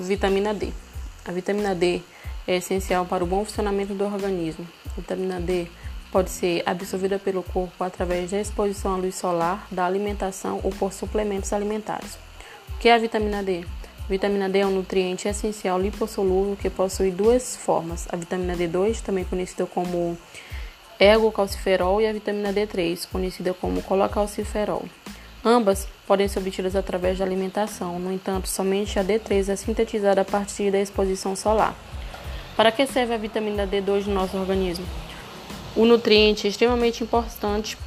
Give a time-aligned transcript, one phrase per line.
[0.00, 0.72] Vitamina D.
[1.26, 2.00] A vitamina D
[2.48, 4.66] é essencial para o bom funcionamento do organismo.
[4.86, 5.66] A vitamina D
[6.10, 10.94] pode ser absorvida pelo corpo através da exposição à luz solar, da alimentação ou por
[10.94, 12.18] suplementos alimentares.
[12.70, 13.64] O que é a vitamina D?
[14.08, 19.24] Vitamina D é um nutriente essencial lipossolúvel que possui duas formas: a vitamina D2, também
[19.24, 20.16] conhecida como
[20.98, 24.84] ergocalciferol, e a vitamina D3, conhecida como colocalciferol.
[25.44, 30.24] Ambas podem ser obtidas através da alimentação, no entanto, somente a D3 é sintetizada a
[30.24, 31.74] partir da exposição solar.
[32.56, 34.84] Para que serve a vitamina D2 no nosso organismo?
[35.74, 37.78] O nutriente é extremamente importante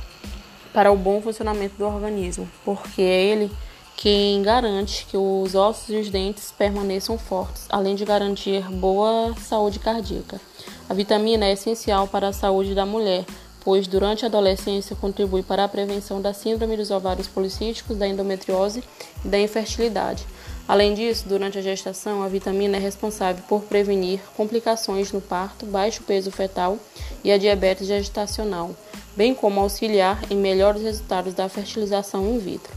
[0.73, 3.51] para o bom funcionamento do organismo, porque é ele
[3.95, 9.77] quem garante que os ossos e os dentes permaneçam fortes, além de garantir boa saúde
[9.77, 10.41] cardíaca.
[10.89, 13.25] A vitamina é essencial para a saúde da mulher,
[13.63, 18.83] pois durante a adolescência contribui para a prevenção da síndrome dos ovários policísticos, da endometriose
[19.23, 20.25] e da infertilidade.
[20.67, 26.03] Além disso, durante a gestação, a vitamina é responsável por prevenir complicações no parto, baixo
[26.03, 26.77] peso fetal
[27.23, 28.71] e a diabetes gestacional,
[29.15, 32.73] bem como auxiliar em melhores resultados da fertilização in vitro.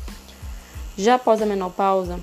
[0.96, 2.18] Já após a menopausa,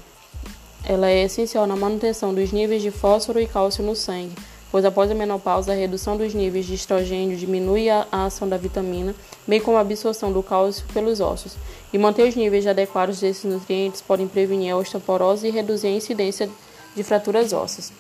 [0.83, 4.35] ela é essencial na manutenção dos níveis de fósforo e cálcio no sangue,
[4.73, 9.13] pois após a menopausa a redução dos níveis de estrogênio diminui a ação da vitamina,
[9.47, 11.55] bem como a absorção do cálcio pelos ossos,
[11.93, 16.49] e manter os níveis adequados desses nutrientes podem prevenir a osteoporose e reduzir a incidência
[16.95, 17.93] de fraturas ósseas.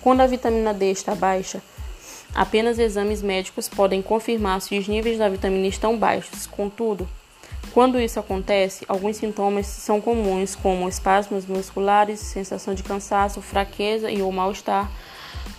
[0.00, 1.60] Quando a vitamina D está baixa,
[2.32, 6.46] apenas exames médicos podem confirmar se os níveis da vitamina estão baixos.
[6.46, 7.08] Contudo,
[7.72, 14.22] quando isso acontece, alguns sintomas são comuns, como espasmos musculares, sensação de cansaço, fraqueza e
[14.22, 14.88] ou mal-estar,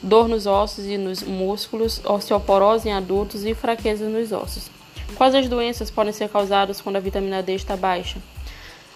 [0.02, 4.70] dor nos ossos e nos músculos, osteoporose em adultos e fraqueza nos ossos.
[5.16, 8.20] Quais as doenças podem ser causadas quando a vitamina D está baixa?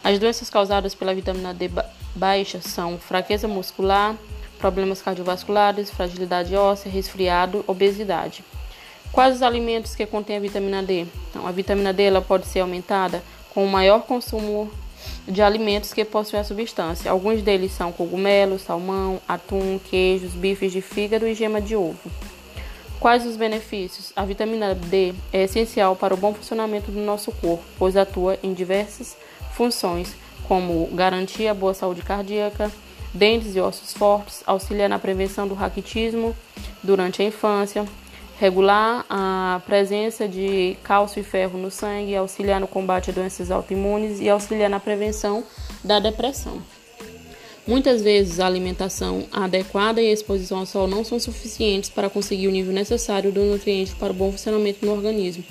[0.04, 1.70] As doenças causadas pela vitamina D
[2.16, 4.16] baixa são fraqueza muscular,
[4.58, 8.44] problemas cardiovasculares, fragilidade óssea, resfriado, obesidade.
[9.12, 11.06] Quais os alimentos que contêm a vitamina D?
[11.30, 14.70] Então, a vitamina D ela pode ser aumentada com o maior consumo
[15.28, 17.12] de alimentos que possuem a substância.
[17.12, 22.10] Alguns deles são cogumelos, salmão, atum, queijos, bifes de fígado e gema de ovo.
[23.00, 24.12] Quais os benefícios?
[24.16, 28.54] A vitamina D é essencial para o bom funcionamento do nosso corpo, pois atua em
[28.54, 29.16] diversas
[29.54, 30.16] funções,
[30.48, 32.72] como garantir a boa saúde cardíaca,
[33.14, 36.36] dentes e ossos fortes, auxiliar na prevenção do raquitismo
[36.82, 37.86] durante a infância,
[38.40, 44.20] regular a presença de cálcio e ferro no sangue, auxiliar no combate a doenças autoimunes
[44.20, 45.44] e auxiliar na prevenção
[45.84, 46.62] da depressão.
[47.66, 52.48] Muitas vezes a alimentação adequada e a exposição ao sol não são suficientes para conseguir
[52.48, 55.44] o nível necessário do nutriente para o bom funcionamento no organismo.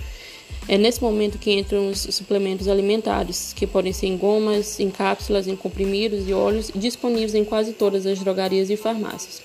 [0.69, 5.47] É nesse momento que entram os suplementos alimentares, que podem ser em gomas, em cápsulas,
[5.47, 9.43] em comprimidos e óleos, disponíveis em quase todas as drogarias e farmácias.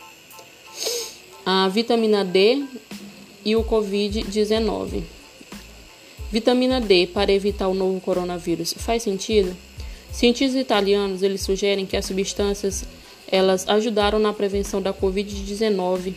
[1.45, 2.63] A vitamina D
[3.43, 5.03] e o Covid-19.
[6.31, 8.73] Vitamina D para evitar o novo coronavírus.
[8.77, 9.55] Faz sentido?
[10.11, 12.83] Cientistas italianos eles sugerem que as substâncias
[13.27, 16.13] elas ajudaram na prevenção da Covid-19.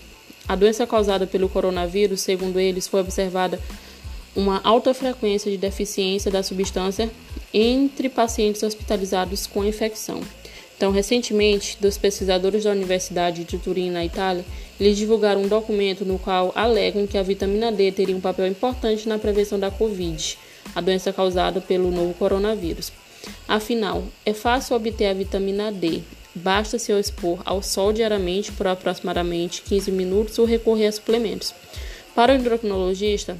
[0.47, 3.61] A doença causada pelo coronavírus, segundo eles, foi observada
[4.37, 7.11] uma alta frequência de deficiência da substância
[7.53, 10.21] entre pacientes hospitalizados com infecção.
[10.77, 14.45] Então, recentemente, dos pesquisadores da Universidade de Turim, na Itália,
[14.79, 19.09] eles divulgaram um documento no qual alegam que a vitamina D teria um papel importante
[19.09, 20.37] na prevenção da Covid,
[20.75, 22.93] a doença causada pelo novo coronavírus.
[23.47, 26.03] Afinal, é fácil obter a vitamina D.
[26.35, 31.55] Basta se expor ao sol diariamente por aproximadamente 15 minutos ou recorrer a suplementos.
[32.15, 33.37] Para o endocrinologista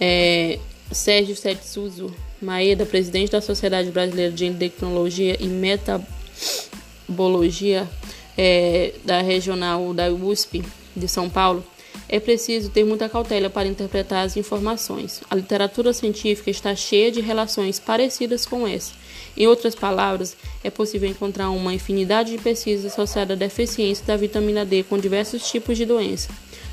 [0.00, 0.58] é,
[0.90, 7.88] Sérgio Setsuzo Maeda, presidente da Sociedade Brasileira de Endocrinologia e Metabologia
[8.36, 10.62] é, da Regional da USP
[10.94, 11.64] de São Paulo,
[12.08, 15.22] é preciso ter muita cautela para interpretar as informações.
[15.30, 18.92] A literatura científica está cheia de relações parecidas com essa.
[19.36, 24.64] Em outras palavras, é possível encontrar uma infinidade de pesquisas associadas à deficiência da vitamina
[24.64, 26.30] D com diversos tipos de doença,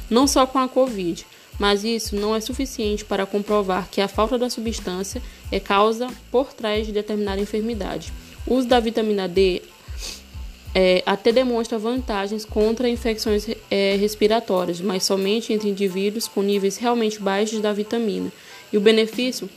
[0.10, 1.26] não só com a Covid,
[1.62, 5.22] mas isso não é suficiente para comprovar que a falta da substância
[5.52, 8.12] é causa por trás de determinada enfermidade.
[8.48, 9.62] O uso da vitamina D
[10.74, 17.20] é, até demonstra vantagens contra infecções é, respiratórias, mas somente entre indivíduos com níveis realmente
[17.20, 18.32] baixos da vitamina.
[18.74, 19.48] E o benefício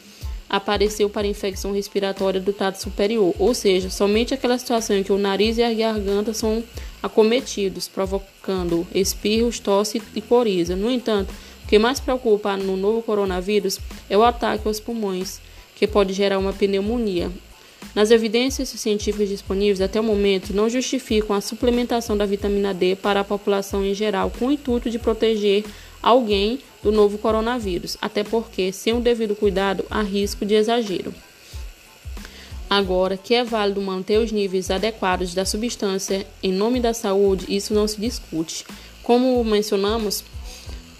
[0.46, 5.16] apareceu para infecção respiratória do trato superior, ou seja, somente aquela situação em que o
[5.16, 6.62] nariz e a garganta são
[7.02, 10.76] acometidos, provocando espirros, tosse e coriza.
[10.76, 11.32] No entanto,
[11.64, 15.40] o que mais preocupa no novo coronavírus é o ataque aos pulmões,
[15.74, 17.30] que pode gerar uma pneumonia.
[17.94, 23.20] Nas evidências científicas disponíveis até o momento, não justificam a suplementação da vitamina D para
[23.20, 25.64] a população em geral, com o intuito de proteger
[26.02, 31.14] alguém do novo coronavírus, até porque, sem o devido cuidado, há risco de exagero.
[32.68, 37.72] Agora, que é válido manter os níveis adequados da substância em nome da saúde, isso
[37.72, 38.66] não se discute.
[39.02, 40.24] Como mencionamos,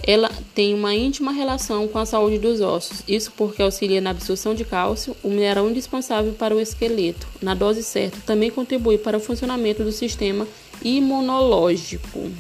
[0.06, 4.55] ela tem uma íntima relação com a saúde dos ossos, isso porque auxilia na absorção
[4.55, 7.27] de cálcio, o mineral indispensável para o esqueleto.
[7.41, 10.47] Na dose certa, também contribui para o funcionamento do sistema
[10.83, 12.31] imunológico,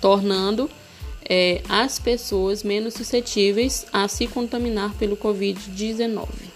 [0.00, 0.70] tornando
[1.28, 6.53] é, as pessoas menos suscetíveis a se contaminar pelo Covid-19.